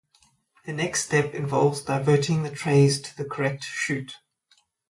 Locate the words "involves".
1.35-1.83